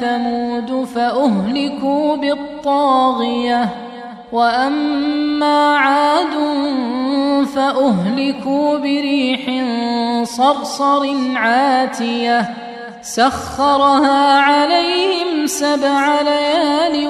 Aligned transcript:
ثمود 0.00 0.84
فأهلكوا 0.84 2.16
بالطاغية 2.16 3.68
وأما 4.32 5.76
عاد 5.76 6.34
فأهلكوا 7.54 8.78
بريح 8.78 9.64
صرصر 10.24 11.06
عاتية 11.34 12.50
سخرها 13.02 14.40
عليهم 14.40 15.46
سبع 15.46 16.20
ليال 16.20 17.08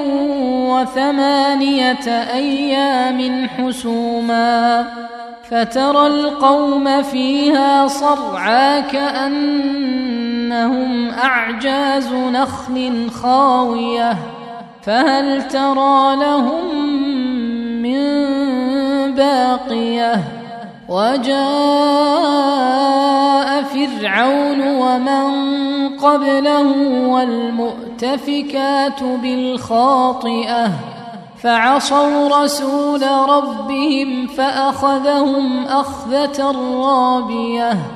وثمانية 0.71 2.09
أيام 2.35 3.49
حسوما 3.49 4.87
فترى 5.51 6.07
القوم 6.07 7.03
فيها 7.03 7.89
صرعى 7.89 8.83
كأنهم 10.47 11.11
أعجاز 11.11 12.13
نخل 12.13 13.11
خاوية 13.11 14.17
فهل 14.83 15.49
ترى 15.49 16.17
لهم 16.17 16.75
من 17.83 18.05
باقية؟ 19.15 20.21
وجاء 20.89 21.37
فرعون 23.63 24.61
ومن 24.61 25.27
قبله 25.99 26.67
والمؤتفكات 27.09 29.03
بالخاطئة 29.03 30.71
فعصوا 31.43 32.45
رسول 32.45 33.03
ربهم 33.29 34.27
فأخذهم 34.27 35.65
أخذة 35.65 36.51
رابية. 36.83 37.96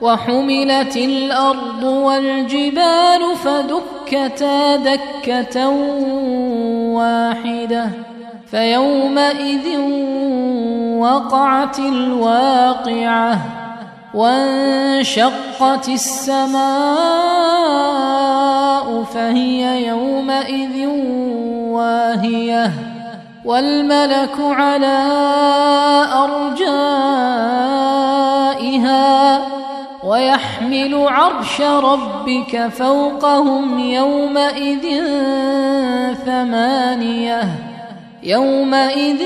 وحملت 0.00 0.96
الأرض 0.96 1.82
والجبال 1.82 3.22
فدكتا 3.44 4.76
دكة 4.76 5.68
واحدة 6.98 7.90
فيومئذ 8.50 9.78
وقعت 10.98 11.78
الواقعة 11.78 13.38
وانشقت 14.14 15.88
السماء 15.88 16.58
فهي 19.02 19.86
يومئذ 19.86 20.86
واهية 21.68 22.72
والملك 23.44 24.36
على 24.40 25.04
أرجائها 26.14 26.98
ويحمل 30.08 30.94
عرش 31.08 31.60
ربك 31.60 32.68
فوقهم 32.68 33.78
يومئذ 33.78 35.04
ثمانية. 36.26 37.42
يومئذ 38.22 39.22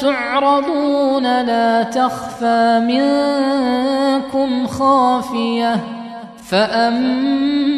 تعرضون 0.00 1.22
لا 1.22 1.82
تخفى 1.82 2.80
منكم 2.88 4.66
خافية. 4.66 5.80
فأما 6.50 7.74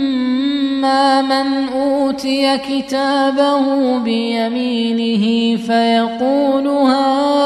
من 1.23 1.69
أوتي 1.69 2.59
كتابه 2.59 3.99
بيمينه 3.99 5.57
فيقول 5.57 6.67
هاؤم 6.67 7.46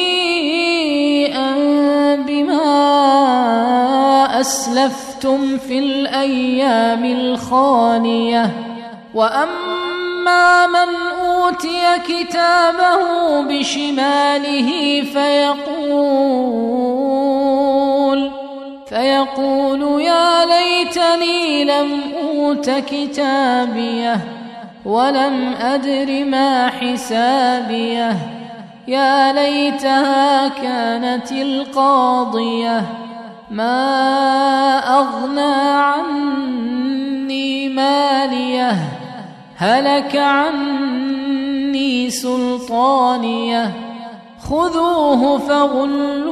اسلفتم 4.41 5.57
في 5.57 5.79
الأيام 5.79 7.05
الخاليه 7.05 8.51
وأما 9.13 10.67
من 10.67 10.95
أوتي 11.25 11.99
كتابه 12.07 13.41
بشماله 13.41 15.01
فيقول 15.13 16.71
فيقول 18.89 20.01
يا 20.01 20.45
ليتني 20.45 21.63
لم 21.63 22.01
أوت 22.23 22.69
كتابيه 22.69 24.19
ولم 24.85 25.53
أدر 25.61 26.25
ما 26.25 26.67
حسابيه. 26.67 28.17
يا 28.87 29.33
ليتها 29.33 30.47
كانت 30.47 31.31
القاضية. 31.31 33.00
ما 33.51 34.79
أغنى 34.79 35.55
عني 35.81 37.69
مالية 37.69 38.77
هلك 39.57 40.15
عني 40.15 42.09
سلطانية. 42.09 43.91
خذوه 44.49 45.37
فغلوه 45.37 46.31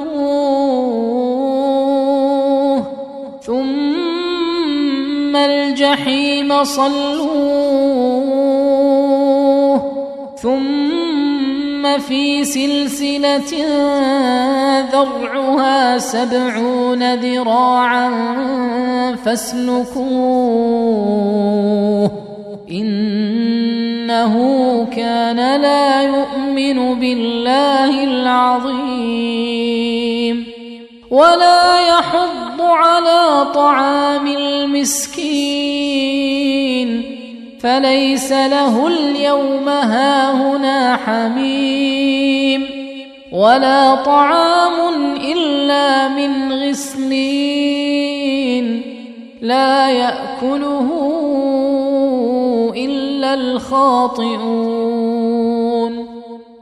ثم 3.41 5.35
الجحيم 5.35 6.63
صلوه 6.63 7.39
ثم 10.35 10.98
في 11.97 12.45
سلسلة 12.45 13.65
ذرعها 14.91 15.97
سبعون 15.97 17.15
ذراعا 17.15 18.09
فاسلكوه 19.25 19.99
إنه 22.71 24.35
كان 24.95 25.61
لا 25.61 26.01
يؤمن 26.01 26.99
بالله 26.99 28.03
العظيم 28.03 29.49
ولا 31.11 31.87
يحض 31.87 32.61
على 32.61 33.45
طعام 33.53 34.27
المسكين 34.27 36.18
فليس 37.59 38.31
له 38.31 38.87
اليوم 38.87 39.69
هاهنا 39.69 40.95
حميم 40.95 42.69
ولا 43.31 43.95
طعام 43.95 44.93
إلا 45.15 46.07
من 46.07 46.53
غسلين 46.53 47.89
لا 49.41 49.89
يأكله 49.89 50.89
إلا 52.75 53.33
الخاطئون 53.33 54.79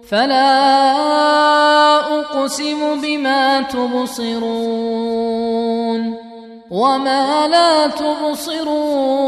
فلا 0.09 0.97
أقسم 2.19 3.01
بما 3.01 3.61
تبصرون 3.61 4.97
وما 6.71 7.47
لا 7.47 7.87
تبصرون 7.87 9.27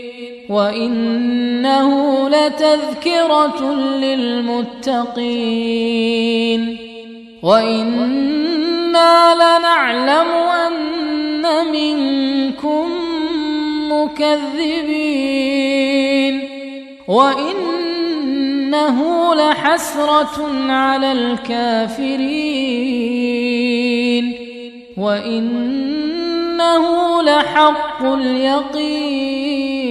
وانه 0.51 2.29
لتذكره 2.29 3.73
للمتقين 4.01 5.31
وأنا 7.43 9.35
لنعلم 9.35 10.27
ان 10.67 11.43
منكم 11.71 12.91
مكذبين 13.91 15.31
وانه 17.07 18.99
لحسره 19.35 20.37
على 20.69 21.11
الكافرين 21.11 22.21
وانه 24.97 26.85
لحق 27.21 28.03
اليقين 28.03 29.90